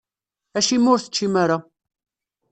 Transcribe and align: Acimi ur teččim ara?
Acimi 0.57 0.87
ur 0.93 0.99
teččim 0.99 1.33
ara? 1.43 1.57